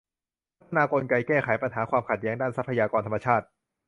[0.57, 3.45] พัฒนากลไกแก้ไขปัญหาความขัดแย้งด้านทรัพยากรธรรมชาติ